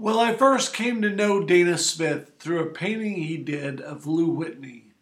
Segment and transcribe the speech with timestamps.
[0.00, 4.28] Well, I first came to know Dana Smith through a painting he did of Lou
[4.28, 4.92] Whitney.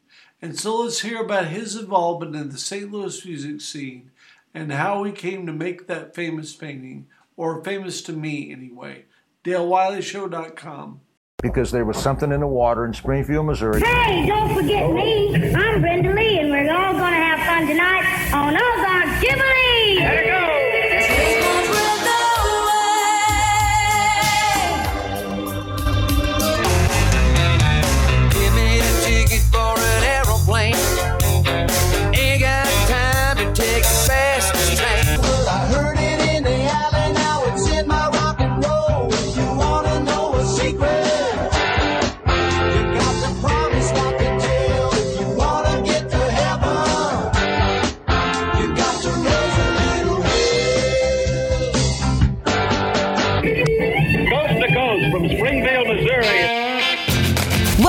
[0.41, 2.90] And so let's hear about his involvement in the St.
[2.90, 4.11] Louis music scene
[4.54, 9.04] and how he came to make that famous painting, or famous to me anyway.
[9.45, 11.00] DaleWileyShow.com.
[11.42, 13.82] Because there was something in the water in Springfield, Missouri.
[13.82, 15.54] Hey, don't forget me.
[15.54, 20.36] I'm Brenda Lee, and we're all gonna have fun tonight on oh Ozark Jubilee.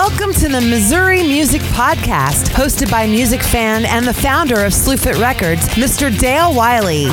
[0.09, 5.19] Welcome to the Missouri Music Podcast, hosted by music fan and the founder of Slewfoot
[5.21, 6.17] Records, Mr.
[6.17, 7.07] Dale Wiley.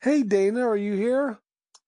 [0.00, 1.40] Hey, Dana, are you here?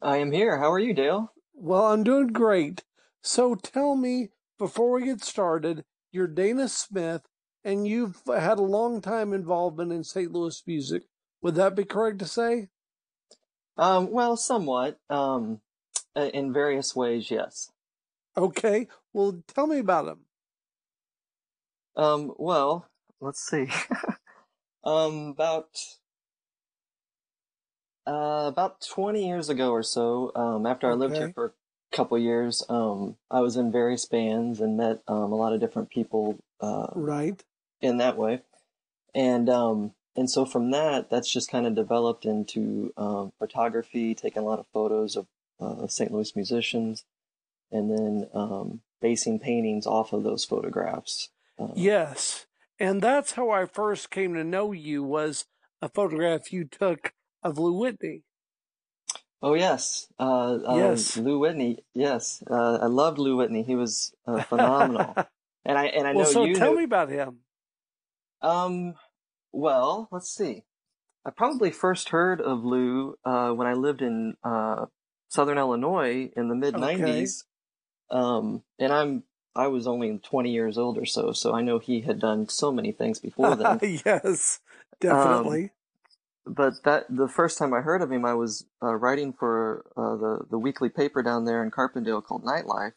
[0.03, 0.59] I am here.
[0.59, 1.33] How are you, Dale?
[1.55, 2.83] Well, I'm doing great.
[3.23, 7.23] So tell me, before we get started, you're Dana Smith,
[7.63, 10.33] and you've had a long time involvement in St.
[10.33, 11.05] Louis music.
[11.41, 12.71] Would that be correct to say?
[13.79, 14.99] Um, well, somewhat.
[15.09, 15.61] Um,
[16.17, 17.71] uh, in various ways, yes.
[18.37, 18.89] Okay.
[19.13, 20.21] Well, tell me about them.
[21.97, 22.87] Um, well,
[23.21, 23.69] let's see.
[24.85, 25.69] um, about
[28.07, 31.47] uh, about 20 years ago or so, um, after I lived here for
[31.93, 35.61] a couple years, um, I was in various bands and met um, a lot of
[35.61, 37.43] different people uh, Right.
[37.81, 38.41] in that way.
[39.15, 44.43] And um and so from that that's just kind of developed into um photography, taking
[44.43, 45.27] a lot of photos of
[45.61, 46.13] uh, St.
[46.13, 47.05] Louis musicians
[47.71, 51.31] and then um basing paintings off of those photographs.
[51.59, 52.47] Uh, Yes.
[52.81, 55.47] And that's how I first came to know you was
[55.83, 57.13] a photograph you took
[57.43, 58.23] of Lou Whitney.
[59.43, 60.09] Oh yes.
[60.19, 61.17] Uh um, Yes.
[61.17, 61.79] Lou Whitney.
[61.95, 62.43] Yes.
[62.51, 63.63] Uh I loved Lou Whitney.
[63.63, 65.15] He was uh, phenomenal.
[65.65, 67.39] and I and I know well, so you tell knew- me about him.
[68.41, 68.95] Um,
[69.53, 70.65] well, let's see.
[71.25, 74.87] I probably first heard of Lou uh, when I lived in uh,
[75.29, 77.45] Southern Illinois in the mid '90s.
[78.11, 82.01] Um, and I'm I was only 20 years old or so, so I know he
[82.01, 83.81] had done so many things before then.
[84.07, 84.61] yes,
[85.01, 85.73] definitely.
[86.47, 90.17] but that the first time I heard of him, I was uh, writing for uh,
[90.17, 92.93] the the weekly paper down there in Carbondale called Nightlife,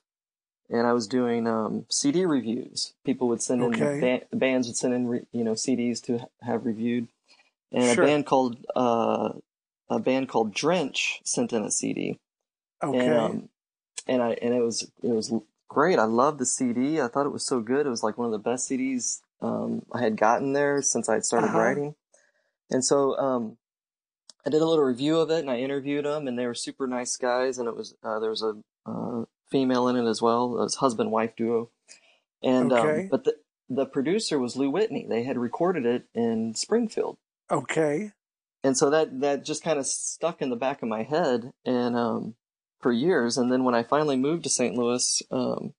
[0.72, 2.94] and I was doing um, CD reviews.
[3.06, 4.00] People would send in Okay.
[4.32, 7.08] ba- bands would send in re- you know CDs to ha- have reviewed,
[7.72, 8.04] and Sure.
[8.04, 9.34] a band called uh,
[9.90, 12.18] a band called Drench sent in a CD,
[12.82, 12.98] okay.
[13.06, 13.50] and um,
[14.08, 15.34] and I and it was it was
[15.68, 16.00] great.
[16.00, 17.00] I loved the CD.
[17.02, 17.86] I thought it was so good.
[17.86, 21.16] It was like one of the best CDs um, I had gotten there since I
[21.16, 21.60] had started Uh-huh.
[21.60, 21.96] writing.
[22.70, 23.58] And so um,
[24.46, 26.88] I did a little review of it, and I interviewed them, and they were super
[26.88, 27.58] nice guys.
[27.58, 28.56] And it was uh, there was a
[28.86, 31.70] uh, female in it as well, was husband wife duo.
[32.42, 33.02] And Okay.
[33.04, 33.36] um, but the
[33.70, 35.06] the producer was Lou Whitney.
[35.08, 37.18] They had recorded it in Springfield
[37.52, 38.12] okay.
[38.64, 41.96] and so that that just kind of stuck in the back of my head and
[41.96, 42.36] um
[42.80, 45.74] for years and then when i finally moved to st louis um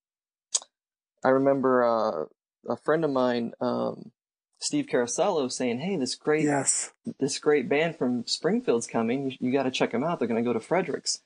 [1.25, 2.25] i remember uh
[2.73, 4.13] a friend of mine um
[4.61, 6.93] steve carasello saying hey this great Yes.
[7.19, 10.43] this great band from springfield's coming you, you got to check them out they're going
[10.43, 11.21] to go to fredericks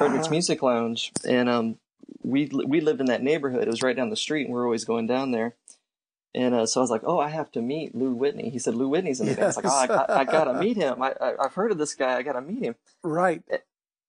[0.00, 0.32] fredericks Uh-huh.
[0.34, 1.78] music lounge and um
[2.22, 4.64] we we lived in that neighborhood it was right down the street and we were
[4.66, 5.54] always going down there
[6.34, 8.76] and uh, so I was like, "Oh, I have to meet Lou Whitney." He said,
[8.76, 11.02] "Lou Whitney's in the band." I was like, "Oh, I, I, I gotta meet him.
[11.02, 12.16] I, I I've heard of this guy.
[12.16, 13.42] I gotta meet him." Right.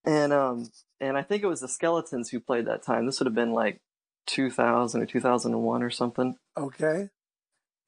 [0.04, 0.70] And um
[1.00, 3.06] and I think it was the Skeletons who played that time.
[3.06, 3.80] This would have been like
[4.28, 6.36] 2000 or 2001 or something.
[6.56, 7.08] Okay.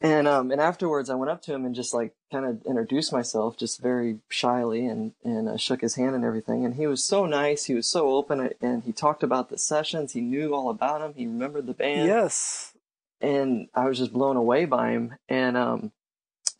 [0.00, 3.12] And um and afterwards, I went up to him and just like kind of introduced
[3.12, 6.64] myself, just very shyly, and and uh, shook his hand and everything.
[6.64, 7.64] And he was so nice.
[7.64, 10.12] He was so open, and he talked about the sessions.
[10.12, 11.14] He knew all about them.
[11.16, 12.74] He remembered the band Yes.
[13.20, 15.14] and I was just blown away by him.
[15.28, 15.92] And um,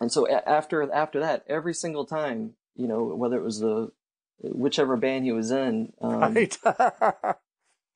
[0.01, 3.93] and so a- after after that, every single time, you know, whether it was the
[4.39, 6.57] whichever band he was in, um, right.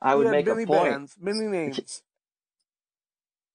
[0.02, 0.92] I would make a many point.
[0.92, 2.02] bands, many names.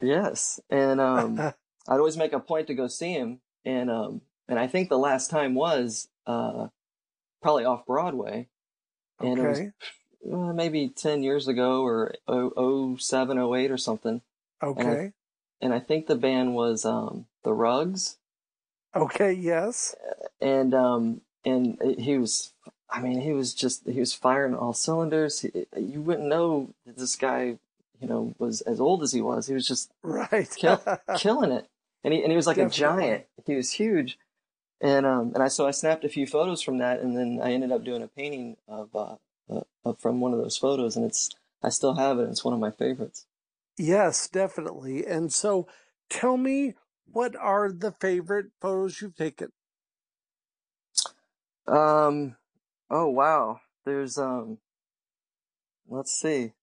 [0.02, 1.54] Yes, and um,
[1.88, 3.40] I'd always make a point to go see him.
[3.66, 6.68] And um, and I think the last time was uh,
[7.42, 8.48] probably off Broadway,
[9.20, 9.60] and it was
[10.34, 14.22] uh, maybe ten years ago or oh, oh seven oh eight or something.
[14.62, 15.12] Okay.
[15.62, 18.18] and I think the band was um, the Rugs.
[18.96, 19.96] Okay, yes.
[20.42, 22.54] and um and he was
[22.90, 25.40] I mean he was just he was firing all cylinders.
[25.40, 27.58] He, you wouldn't know that this guy
[28.00, 29.48] you know was as old as he was.
[29.48, 30.50] He was just Right.
[30.56, 30.82] kill,
[31.18, 31.68] killing it,
[32.04, 33.26] and he and he was like a giant.
[33.46, 34.18] He was huge,
[34.82, 37.54] and um and I so I snapped a few photos from that, and then I
[37.54, 39.16] ended up doing a painting of uh,
[39.50, 41.30] uh of, from one of those photos, and it's
[41.62, 42.30] I still have it.
[42.30, 43.26] It's one of my favorites.
[43.78, 45.06] yes, definitely.
[45.06, 45.68] And so
[46.10, 46.76] tell me
[47.12, 49.52] what are the favorite photos you've taken?
[51.68, 52.36] Um
[52.90, 54.58] oh wow, there's um
[55.88, 56.54] let's see.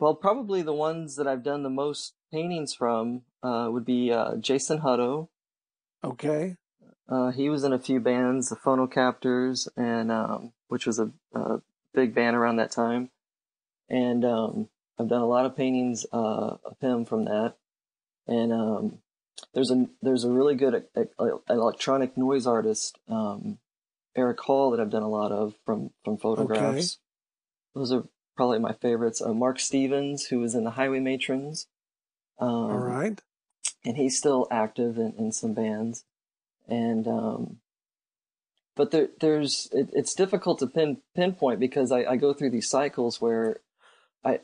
[0.00, 4.36] Well, probably the ones that I've done the most paintings from uh, would be uh,
[4.36, 5.28] Jason Hutto.
[6.02, 6.56] Okay.
[7.08, 11.60] Uh, he was in a few bands, the Phonocaptors, and um, which was a, a
[11.94, 13.10] big band around that time.
[13.88, 17.54] And um, I've done a lot of paintings uh, of him from that.
[18.26, 18.98] And um,
[19.52, 20.86] there's a there's a really good
[21.48, 23.58] electronic noise artist, um,
[24.16, 26.98] Eric Hall, that I've done a lot of from from photographs.
[27.74, 28.04] Those are
[28.36, 29.20] probably my favorites.
[29.20, 31.66] Uh, Mark Stevens, who was in the Highway Matrons.
[32.38, 33.20] Um, All right.
[33.84, 36.04] and he's still active in, in some bands
[36.68, 37.58] and um
[38.76, 42.68] but there there's it, it's difficult to pin pinpoint because I, I go through these
[42.68, 43.60] cycles where
[44.24, 44.40] I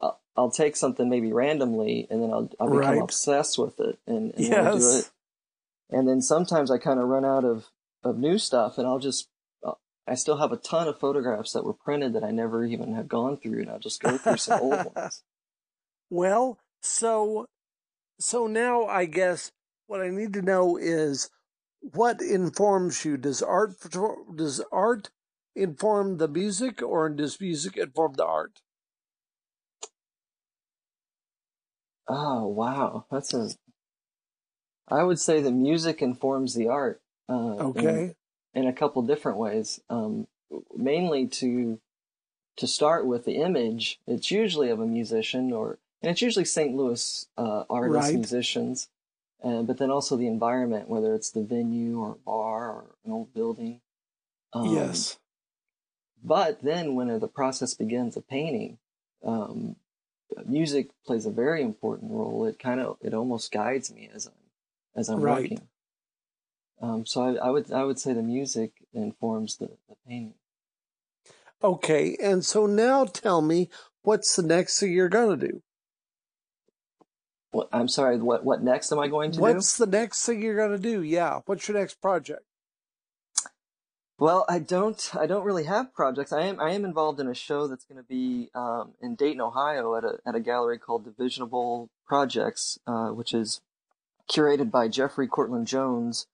[0.00, 3.02] I'll, I'll take something maybe randomly and then I'll I'll become Right.
[3.02, 5.10] obsessed with it and, and wanna do it
[5.90, 7.66] and then sometimes I kind of run out of
[8.02, 9.28] of new stuff and I'll just
[9.64, 9.72] uh,
[10.06, 13.08] I still have a ton of photographs that were printed that I never even have
[13.08, 15.22] gone through and I'll just go through some old ones.
[16.10, 17.46] Well, so
[18.20, 19.50] so now I guess
[19.86, 21.30] what I need to know is
[21.80, 23.16] what informs you.
[23.16, 23.72] Does art
[24.36, 25.10] does art
[25.56, 28.60] inform the music, or does music inform the art?
[32.08, 33.50] Oh wow, that's a.
[34.88, 37.00] I would say the music informs the art.
[37.28, 38.14] Uh, in- Okay.
[38.54, 39.80] In, a couple different ways.
[39.90, 40.28] Um,
[40.76, 41.80] mainly to
[42.56, 43.98] to start with the image.
[44.06, 46.76] It's usually of a musician, or and it's usually St.
[46.76, 48.14] Louis uh, artists, Right.
[48.18, 48.88] musicians.
[49.42, 53.32] Uh, but then also the environment, whether it's the venue or bar or an old
[53.34, 53.80] building.
[54.52, 55.18] Um, yes.
[56.22, 58.78] but then when the process begins of painting,
[59.24, 59.76] um,
[60.46, 62.44] music plays a very important role.
[62.46, 64.32] It kind of, it almost guides me as I'm,
[64.94, 65.50] as I'm Right.
[65.50, 65.68] working.
[66.80, 70.34] Um, so I, I would, I would say the music informs the, the painting.
[71.62, 72.16] Okay.
[72.22, 73.70] And so now tell me
[74.02, 75.62] what's the next thing you're gonna do.
[77.54, 79.42] What, I'm sorry, what, what next am I going to do?
[79.42, 81.02] What's the next thing you're gonna do?
[81.02, 81.40] Yeah.
[81.46, 82.42] What's your next project?
[84.18, 85.10] Well, I don't.
[85.18, 86.32] I don't really have projects.
[86.32, 86.60] I am.
[86.60, 90.04] I am involved in a show that's going to be um, in Dayton, Ohio, at
[90.04, 93.60] a at a gallery called Divisible Projects, uh, which is
[94.30, 96.26] curated by Jeffrey Cortland Jones,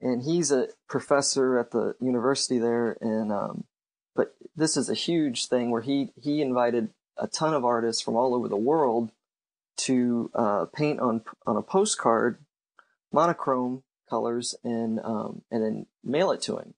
[0.00, 2.98] and he's a professor at the university there.
[3.00, 3.64] And um,
[4.14, 8.14] but this is a huge thing where he he invited a ton of artists from
[8.14, 9.10] all over the world
[9.78, 12.38] to uh, paint on on a postcard,
[13.12, 16.74] monochrome colors, and um, and then mail it to him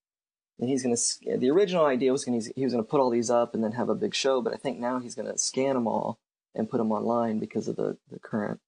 [0.61, 3.11] and he's going to the original idea was going he was going to put all
[3.11, 5.39] these up and then have a big show but i think now he's going to
[5.39, 6.19] scan them all
[6.55, 8.61] and put them online because of the the current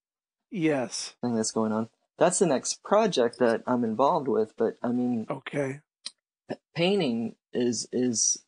[0.49, 1.15] Yes.
[1.21, 5.25] thing that's going on that's the next project that i'm involved with but i mean
[5.29, 5.79] Okay.
[6.75, 8.43] painting is is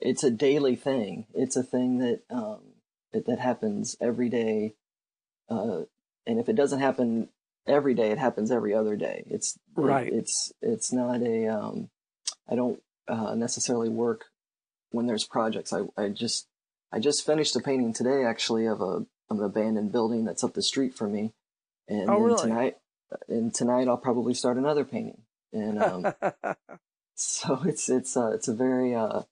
[0.00, 2.60] it's a daily thing it's a thing that um
[3.12, 4.74] that, that happens every day
[5.48, 5.82] uh
[6.26, 7.28] and if it doesn't happen
[7.66, 9.24] every day it happens every other day.
[9.28, 10.12] It's Right.
[10.12, 11.90] it's it's not a um
[12.48, 14.26] i don't uh necessarily work
[14.90, 15.72] when there's projects.
[15.72, 16.46] I i just
[16.92, 20.54] i just finished a painting today actually of a of an abandoned building that's up
[20.54, 21.32] the street from me.
[21.88, 22.42] And Oh, then really?
[22.48, 22.76] tonight
[23.28, 25.22] and tonight i'll probably start another painting.
[25.52, 26.14] And um
[27.14, 29.22] so it's it's uh, it's a very uh,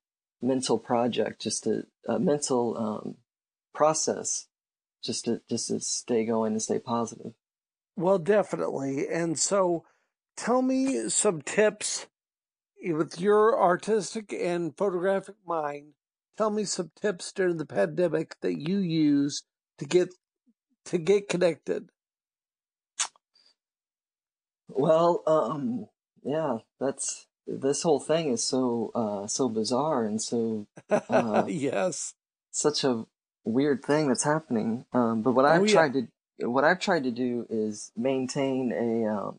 [0.43, 3.15] mental project, just a, a mental um,
[3.75, 4.47] process,
[5.03, 7.33] just to just to stay going and stay positive.
[7.97, 9.09] Well, definitely.
[9.09, 9.85] And so
[10.37, 12.07] tell me some tips
[12.83, 15.95] with your artistic and photographic mind.
[16.37, 19.43] Tell me some tips during the pandemic that you use
[19.79, 20.15] to get
[20.87, 21.89] to get connected.
[24.69, 25.87] Well, um,
[26.23, 32.15] yeah, that's this whole thing is so uh, so bizarre and so Uh, yes.
[32.51, 33.07] such a
[33.47, 34.85] weird thing that's happening.
[34.93, 35.73] Um, but what Oh, I've yeah.
[35.73, 39.37] tried to what I've tried to do is maintain a um,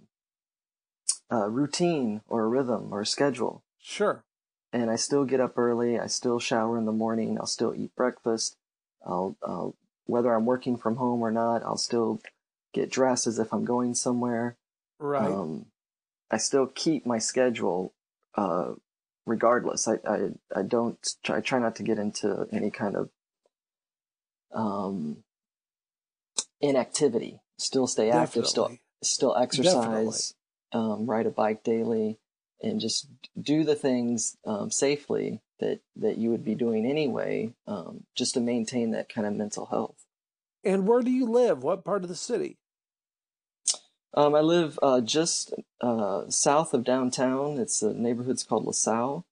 [1.30, 3.64] a routine or a rhythm or a schedule.
[3.80, 4.24] Sure.
[4.74, 5.98] and I still get up early.
[5.98, 7.38] I still shower in the morning.
[7.40, 8.58] I'll still eat breakfast.
[9.06, 12.22] I'll, I'll whether I'm working from home or not, I'll still
[12.74, 14.58] get dressed as if I'm going somewhere.
[15.00, 15.28] Right.
[15.32, 15.68] Um,
[16.30, 17.94] I still keep my schedule,
[18.36, 18.74] uh,
[19.26, 19.88] regardless.
[19.88, 20.98] I, I, I don't,
[21.30, 23.10] I try not to get into any kind of,
[24.54, 25.24] um,
[26.62, 27.40] inactivity.
[27.58, 28.82] Still stay active, still, Definitely.
[29.04, 30.36] still exercise,
[30.72, 32.20] um, ride a bike daily
[32.62, 33.08] and just
[33.40, 38.40] do the things, um, safely that, that you would be doing anyway, um, just to
[38.40, 40.06] maintain that kind of mental health.
[40.64, 41.64] And where do you live?
[41.64, 42.58] What part of the city?
[44.14, 47.60] Um, I live uh, just uh, south of downtown.
[47.60, 49.26] It's a neighborhood's called LaSalle,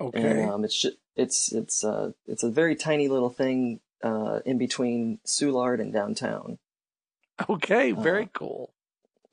[0.00, 0.20] Okay.
[0.20, 5.18] and um, it's it's it's uh, it's a very tiny little thing uh, in between
[5.26, 6.58] Soulard and downtown.
[7.48, 7.92] okay.
[7.92, 8.72] Very uh, cool.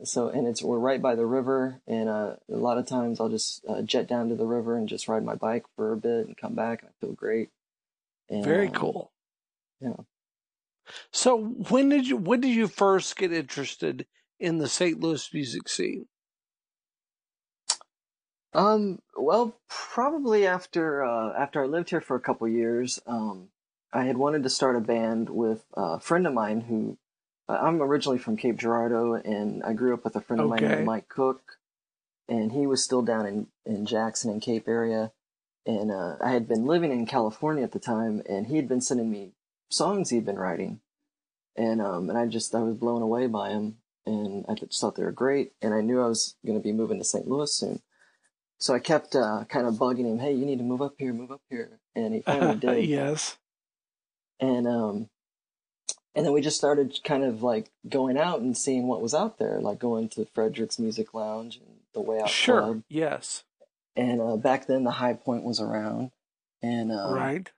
[0.03, 3.29] So, and it's we're right by the river, and uh, a lot of times I'll
[3.29, 6.27] just uh, jet down to the river and just ride my bike for a bit
[6.27, 7.49] and come back, and I feel great.
[8.29, 9.11] And, Very cool.
[9.79, 9.95] yeah.
[11.11, 14.05] So when did you when did you first get interested
[14.39, 14.99] in the St.
[14.99, 16.07] Louis music scene?
[18.53, 23.49] Um, well, probably after uh, after I lived here for a couple years, um,
[23.93, 26.97] I had wanted to start a band with a friend of mine who
[27.47, 30.63] uh, I'm originally from Cape Girardeau, and I grew up with a friend of mine
[30.63, 31.59] named Mike Cook,
[32.27, 35.11] and he was still down in in Jackson and Cape area,
[35.65, 38.81] and uh, I had been living in California at the time, and he had been
[38.81, 39.33] sending me
[39.69, 40.79] songs he'd been writing,
[41.55, 44.95] and um, and I just I was blown away by him, and I just thought
[44.95, 47.27] they were great, and I knew I was going to be moving to St.
[47.27, 47.81] Louis soon.
[48.57, 51.13] So I kept uh, kind of bugging him, "Hey, you need to move up here,
[51.13, 52.85] move up here," and he finally did.
[52.85, 53.37] yes.
[54.39, 55.09] And um,
[56.15, 59.37] and then we just started kind of like going out and seeing what was out
[59.37, 62.61] there, like going to Frederick's Music Lounge and the Way Out Sure.
[62.61, 62.83] Club.
[62.89, 63.43] Yes.
[63.97, 66.11] And uh, back then, the Hi-Pointe was around,
[66.61, 67.49] and uh, right.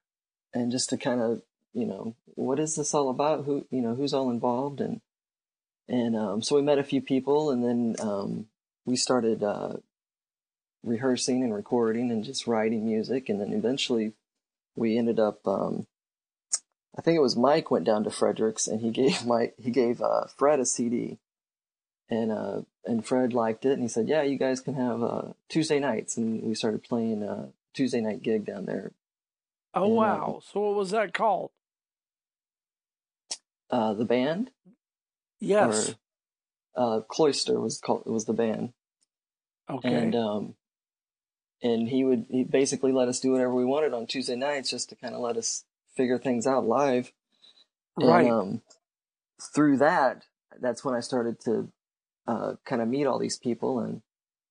[0.54, 1.42] and just to kind of
[1.74, 3.46] you know what is this all about?
[3.46, 5.02] Who you know who's all involved and
[5.90, 8.48] and um, so we met a few people, and then um,
[8.86, 9.78] we started uh,
[10.84, 14.14] rehearsing and recording and just writing music, and then eventually
[14.76, 15.48] we ended up.
[15.48, 15.88] Um,
[16.98, 20.02] I think it was Mike went down to Fredericks and he gave Mike he gave
[20.02, 21.20] uh, Fred a CD,
[22.10, 25.22] and uh, and Fred liked it and he said, "Yeah, you guys can have uh,
[25.50, 28.92] Tuesday nights," and we started playing a Tuesday night gig down there.
[29.74, 30.42] Oh And, uh, wow.
[30.52, 31.52] So what was that called?
[33.70, 34.50] Uh, the band,
[35.40, 35.94] Yes.
[36.74, 38.72] or uh, Cloister was called was the band,
[39.70, 39.94] okay.
[39.94, 40.56] and um,
[41.62, 44.90] and he would he basically let us do whatever we wanted on Tuesday nights just
[44.90, 45.66] to kind of let us
[45.98, 47.12] figure things out live.
[47.98, 48.26] right.
[48.26, 48.62] And um,
[49.54, 50.24] through that,
[50.60, 51.72] that's when I started to
[52.28, 54.02] uh, kind of meet all these people and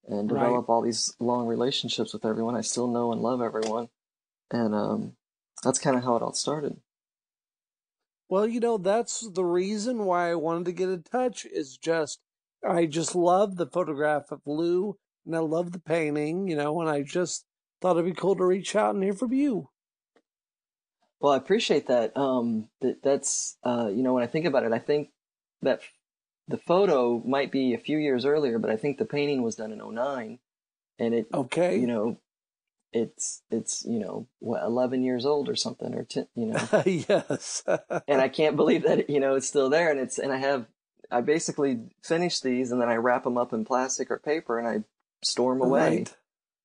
[0.09, 0.39] and Right.
[0.41, 2.57] develop all these long relationships with everyone.
[2.57, 3.89] I still know and love everyone,
[4.51, 5.17] and um,
[5.65, 6.77] that's kind of how it all started.
[8.29, 12.21] Well, you know, that's the reason why I wanted to get in touch is just
[12.67, 16.91] I just love the photograph of Lou and I love the painting, you know, and
[16.91, 17.45] I just
[17.81, 19.71] thought it'd be cool to reach out and hear from you.
[21.21, 22.17] Well, I appreciate that.
[22.17, 25.11] Um, that that's uh, you know, when I think about it, I think
[25.63, 25.81] that
[26.49, 29.73] the photo might be a few years earlier, but I think the painting was done
[29.73, 30.39] in '09,
[30.99, 31.79] and it Okay.
[31.79, 32.19] you know,
[32.93, 37.65] it's it's you know what 11 years old or something or 10, you know, yes.
[38.09, 40.67] and I can't believe that you know it's still there, and it's and I have
[41.11, 44.69] I basically finish these and then I wrap them up in plastic or paper and
[44.69, 44.85] I
[45.23, 46.17] store them away, Right.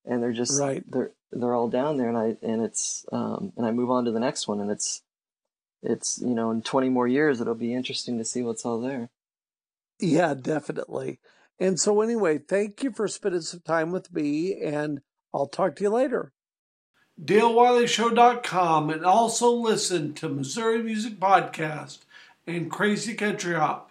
[0.05, 0.84] and they're just Right.
[0.91, 4.11] they're they're all down there, and I and it's um and I move on to
[4.11, 5.01] the next one, and it's
[5.83, 9.09] it's you know in 20 more years it'll be interesting to see what's all there.
[10.00, 11.19] Yeah, definitely.
[11.59, 15.01] And so anyway, thank you for spending some time with me and
[15.33, 16.33] I'll talk to you later.
[17.23, 22.00] DaleWileyShow.com and also listen to Missouri Music Podcast
[22.47, 23.90] and Crazy Country Hop